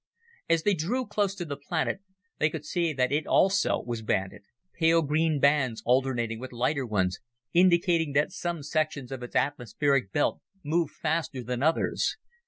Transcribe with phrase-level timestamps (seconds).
[0.49, 1.99] As they drew close to the planet,
[2.39, 4.41] they could see that it also was banded,
[4.73, 7.19] pale green bands alternating with lighter ones
[7.53, 12.17] indicating that some sections of its atmospheric belt moved faster than others.